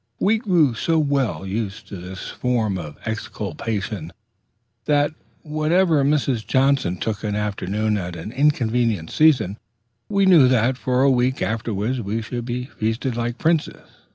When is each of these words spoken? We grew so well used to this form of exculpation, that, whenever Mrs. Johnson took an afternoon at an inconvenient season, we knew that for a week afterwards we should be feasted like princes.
We 0.19 0.39
grew 0.39 0.73
so 0.73 0.97
well 0.97 1.45
used 1.45 1.87
to 1.89 1.97
this 1.97 2.27
form 2.29 2.75
of 2.79 2.97
exculpation, 3.05 4.11
that, 4.85 5.13
whenever 5.43 6.03
Mrs. 6.03 6.43
Johnson 6.43 6.97
took 6.97 7.23
an 7.23 7.35
afternoon 7.35 7.97
at 7.99 8.15
an 8.15 8.31
inconvenient 8.31 9.11
season, 9.11 9.59
we 10.09 10.25
knew 10.25 10.47
that 10.47 10.75
for 10.75 11.03
a 11.03 11.11
week 11.11 11.43
afterwards 11.43 12.01
we 12.01 12.23
should 12.23 12.45
be 12.45 12.65
feasted 12.65 13.15
like 13.15 13.37
princes. 13.37 13.87